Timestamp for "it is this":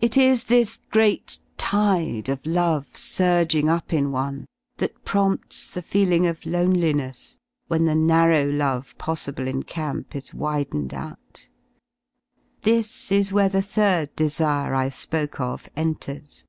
0.00-0.76